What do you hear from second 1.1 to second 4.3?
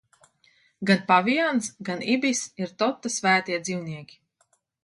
paviāns, gan ibiss ir Tota svētie dzīvnieki.